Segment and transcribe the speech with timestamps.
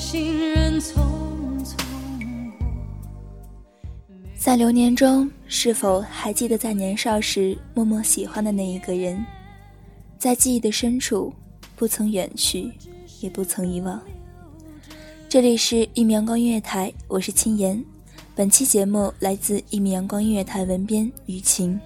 [0.00, 0.94] 行人匆
[1.62, 1.76] 匆
[2.58, 2.66] 过。
[4.34, 9.22] 在流年中，是否还记得在年少时默默喜欢的那一个人？
[10.18, 11.30] 在记忆的深处，
[11.76, 12.72] 不曾远去，
[13.20, 14.00] 也不曾遗忘。
[15.28, 17.84] 这里是一米阳光音乐台，我是青言。
[18.34, 21.78] 本期节目来自一米阳光音乐台文编雨晴。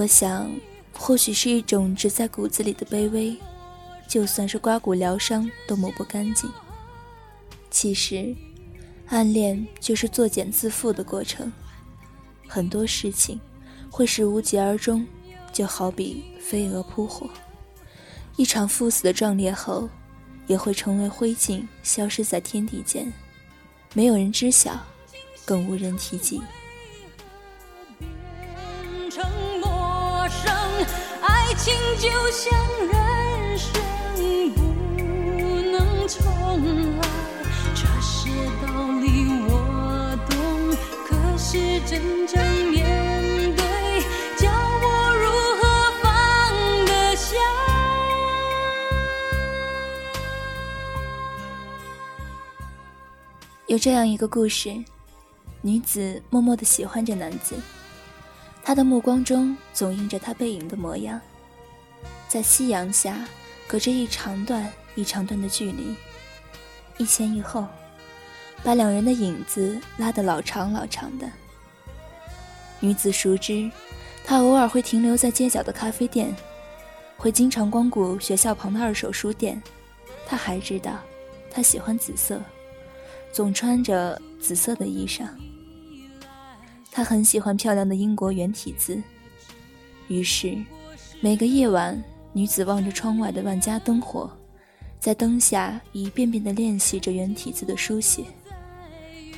[0.00, 0.50] 我想，
[0.94, 3.36] 或许是一种植在骨子里的卑微，
[4.08, 6.50] 就算是刮骨疗伤都抹不干净。
[7.70, 8.34] 其实，
[9.08, 11.52] 暗恋就是作茧自缚的过程，
[12.48, 13.38] 很多事情
[13.90, 15.06] 会是无疾而终，
[15.52, 17.28] 就好比飞蛾扑火，
[18.36, 19.86] 一场赴死的壮烈后，
[20.46, 23.12] 也会成为灰烬，消失在天地间，
[23.92, 24.80] 没有人知晓，
[25.44, 26.40] 更无人提及。
[31.96, 32.52] 就像
[32.86, 33.70] 人生
[34.54, 34.58] 不
[35.70, 36.18] 能重
[36.96, 37.02] 来。
[37.74, 38.30] 这些
[38.62, 38.66] 道
[39.00, 39.04] 理
[39.48, 40.34] 我懂，
[41.06, 42.38] 可是真正
[42.70, 42.78] 面
[43.56, 43.64] 对，
[44.38, 44.84] 叫我
[45.16, 45.24] 如
[45.60, 45.62] 何
[46.02, 46.06] 放
[46.86, 47.28] 得下？
[53.66, 54.82] 有这样一个故事，
[55.62, 57.54] 女子默默的喜欢着男子，
[58.64, 61.20] 他的目光中总映着他背影的模样，
[62.30, 63.26] 在夕阳下，
[63.66, 65.96] 隔着一长段一长段的距离，
[66.96, 67.66] 一前一后，
[68.62, 71.28] 把两人的影子拉得老长老长的。
[72.78, 73.68] 女子熟知，
[74.24, 76.32] 他偶尔会停留在街角的咖啡店，
[77.16, 79.60] 会经常光顾学校旁的二手书店。
[80.24, 81.00] 她还知道，
[81.50, 82.40] 他喜欢紫色。
[83.32, 85.26] 总穿着紫色的衣裳。
[86.92, 89.02] 他很喜欢漂亮的英国圆体字，
[90.06, 90.56] 于是
[91.20, 92.00] 每个夜晚，
[92.32, 94.30] 女子望着窗外的万家灯火，
[94.98, 98.24] 在灯下一遍遍地练习着圆体字的书写，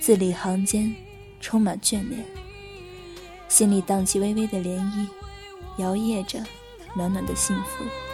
[0.00, 0.94] 字里行间
[1.40, 2.24] 充满眷恋，
[3.48, 5.06] 心里荡起微微的涟漪，
[5.78, 6.40] 摇曳着
[6.94, 8.05] 暖暖的幸福。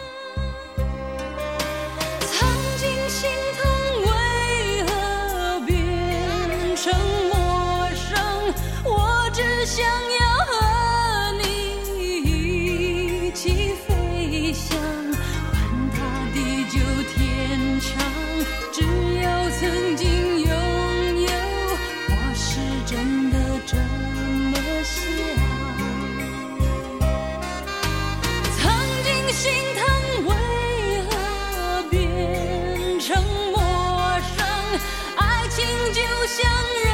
[36.35, 36.41] 像
[36.83, 36.89] 人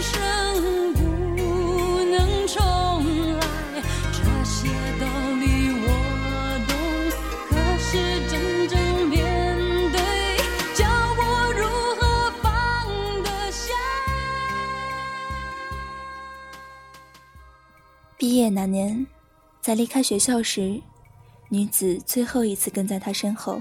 [0.00, 1.00] 生不
[2.04, 2.16] 能
[2.48, 2.58] 重
[3.38, 3.40] 来，
[4.10, 4.68] 这些
[4.98, 5.04] 道
[5.38, 5.44] 理
[5.82, 5.84] 我
[6.66, 6.72] 懂，
[7.48, 7.90] 可是
[8.30, 8.32] 真
[8.68, 8.72] 正
[9.08, 9.18] 面
[9.92, 9.98] 对，
[10.74, 11.20] 叫我
[11.52, 11.60] 如
[11.96, 12.00] 何
[12.42, 12.48] 放
[13.22, 13.68] 得下？
[18.16, 19.06] 毕业那年，
[19.60, 20.80] 在离开学校时，
[21.50, 23.60] 女子最后一次跟在他身后，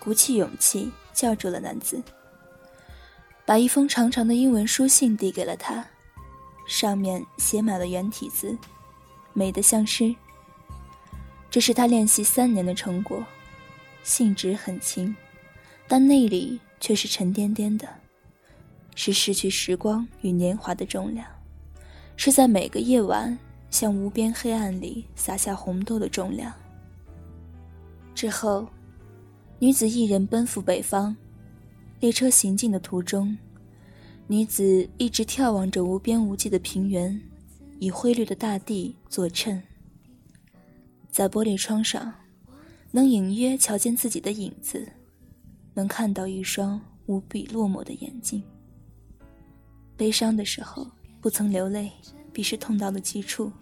[0.00, 2.02] 鼓起勇气叫住了男子，
[3.50, 5.84] 把一封长长的英文书信递给了他，
[6.68, 8.56] 上面写满了圆体字，
[9.32, 10.14] 美得像诗。
[11.50, 13.20] 这是他练习三年的成果，
[14.04, 15.12] 信纸很轻，
[15.88, 17.88] 但内里却是沉甸甸的，
[18.94, 21.26] 是失去时光与年华的重量，
[22.14, 23.36] 是在每个夜晚
[23.68, 26.52] 向无边黑暗里洒下红豆的重量。
[28.14, 28.68] 之后，
[29.58, 31.16] 女子一人奔赴北方。
[32.00, 33.36] 列车行进的途中，
[34.26, 37.20] 女子一直眺望着无边无际的平原，
[37.78, 39.62] 以灰绿的大地作衬。
[41.10, 42.12] 在玻璃窗上，
[42.90, 44.88] 能隐约瞧见自己的影子，
[45.74, 48.42] 能看到一双无比落寞的眼睛。
[49.94, 51.92] 悲伤的时候不曾流泪，
[52.32, 53.52] 必是痛到了极处。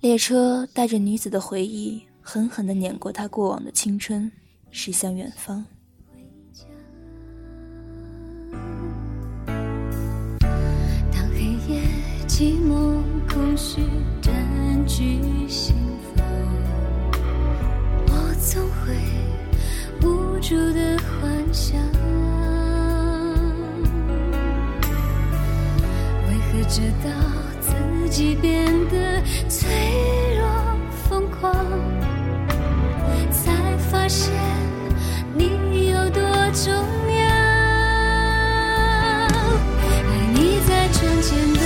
[0.00, 2.02] 列车带着女子的回忆。
[2.22, 4.30] 狠狠地碾过她过往的青春，
[4.70, 5.64] 驶向远方。
[12.40, 13.82] 寂寞、空虚
[14.22, 14.32] 占
[14.86, 15.76] 据心
[16.16, 16.24] 房，
[18.06, 18.96] 我总会
[20.00, 21.78] 无助的幻想，
[26.28, 27.10] 为何直到
[27.60, 29.68] 自己变得脆
[30.38, 30.48] 弱、
[31.10, 31.54] 疯狂？
[33.30, 33.52] 才
[33.90, 34.32] 发现
[35.34, 36.22] 你有多
[36.54, 37.20] 重要。
[39.28, 41.59] 爱你在窗前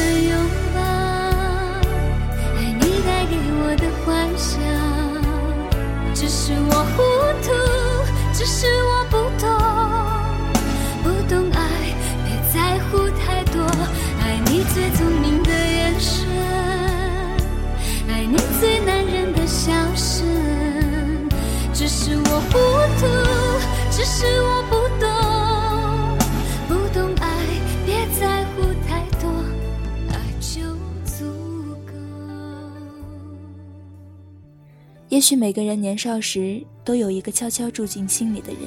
[35.14, 38.62] 也许每个人年少时都有一个悄悄住进心里的人，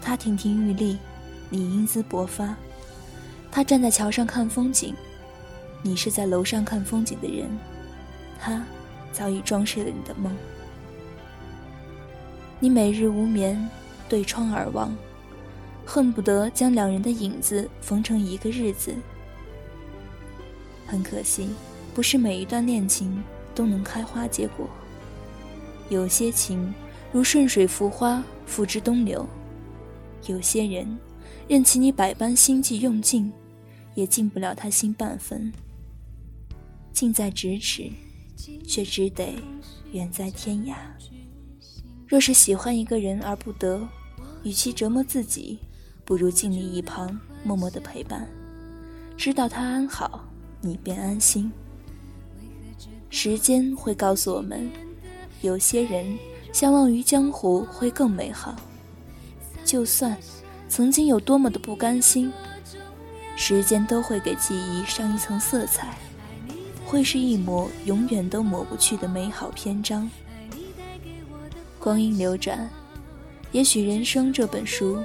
[0.00, 0.96] 他亭亭玉立，
[1.50, 2.54] 你英姿勃发；
[3.50, 4.94] 他站在桥上看风景，
[5.82, 7.50] 你是在楼上看风景的人，
[8.40, 8.64] 他
[9.12, 10.34] 早已装饰了你的梦。
[12.58, 13.68] 你每日无眠，
[14.08, 14.90] 对窗而望，
[15.84, 18.94] 恨不得将两人的影子缝成一个日子。
[20.86, 21.50] 很可惜，
[21.92, 23.22] 不是每一段恋情
[23.54, 24.66] 都能开花结果。
[25.92, 26.72] 有些情
[27.12, 29.26] 如顺水浮花，付之东流；
[30.26, 30.98] 有些人，
[31.46, 33.30] 任其你百般心计用尽，
[33.94, 35.52] 也进不了他心半分。
[36.94, 37.90] 近在咫尺，
[38.66, 39.34] 却只得
[39.92, 40.76] 远在天涯。
[42.08, 43.86] 若是喜欢一个人而不得，
[44.44, 45.58] 与其折磨自己，
[46.06, 48.26] 不如静立一旁，默默的陪伴，
[49.14, 50.26] 知道他安好，
[50.62, 51.52] 你便安心。
[53.10, 54.70] 时间会告诉我们，
[55.42, 56.16] 有些人
[56.52, 58.54] 相忘于江湖会更美好。
[59.64, 60.16] 就算
[60.68, 62.32] 曾经有多么的不甘心，
[63.36, 65.98] 时间都会给记忆上一层色彩，
[66.86, 70.08] 会是一抹永远都抹不去的美好篇章。
[71.78, 72.70] 光阴流转，
[73.50, 75.02] 也许人生这本书，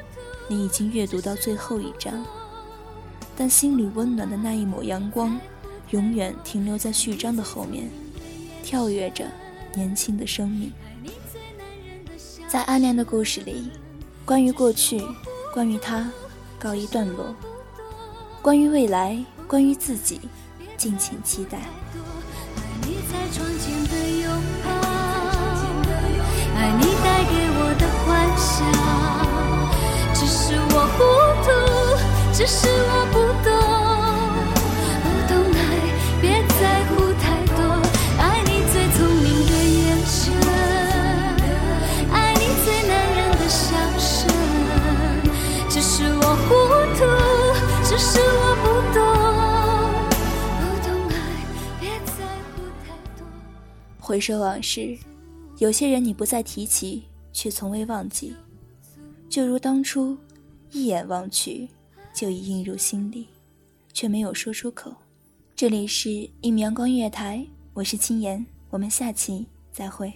[0.47, 2.23] 你已经阅读到最后一章，
[3.35, 5.39] 但心里温暖的那一抹阳光，
[5.89, 7.89] 永远停留在序章的后面，
[8.63, 9.25] 跳跃着
[9.77, 10.73] 年轻的生命。
[12.47, 13.69] 在暗恋的故事里，
[14.25, 14.99] 关于过去，
[15.53, 16.09] 关于他，
[16.57, 17.35] 告一段落；
[18.41, 20.19] 关于未来，关于自己，
[20.77, 21.59] 敬请期待。
[26.55, 28.57] 爱你带给我的幻想，
[30.15, 30.97] 只是我糊
[31.45, 31.47] 涂，
[32.33, 33.15] 只是我不
[33.47, 33.56] 懂，
[54.07, 54.97] 回首往事。
[55.57, 58.33] 有些人你不再提起，却从未忘记，
[59.27, 60.17] 就如当初，
[60.71, 61.67] 一眼望去，
[62.13, 63.27] 就已映入心里，
[63.91, 64.95] 却没有说出口。
[65.57, 66.07] 这里是
[66.39, 70.13] 《一米阳光音乐台》，我是青言，我们下期再会。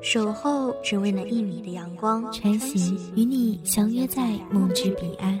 [0.00, 5.40] 守候只为那一米的阳光，穿行与你相约在梦之彼岸。